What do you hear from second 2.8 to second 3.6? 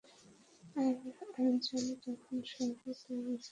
পেয়ে গিয়েছিলাম।